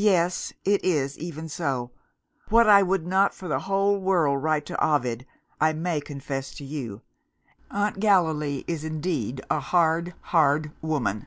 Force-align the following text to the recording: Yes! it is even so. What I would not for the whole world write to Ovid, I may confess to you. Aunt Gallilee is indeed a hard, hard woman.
Yes! 0.00 0.54
it 0.64 0.82
is 0.82 1.18
even 1.18 1.46
so. 1.46 1.90
What 2.48 2.66
I 2.66 2.82
would 2.82 3.06
not 3.06 3.34
for 3.34 3.48
the 3.48 3.58
whole 3.58 3.98
world 4.00 4.42
write 4.42 4.64
to 4.64 4.82
Ovid, 4.82 5.26
I 5.60 5.74
may 5.74 6.00
confess 6.00 6.54
to 6.54 6.64
you. 6.64 7.02
Aunt 7.70 8.00
Gallilee 8.00 8.64
is 8.66 8.82
indeed 8.82 9.42
a 9.50 9.60
hard, 9.60 10.14
hard 10.22 10.72
woman. 10.80 11.26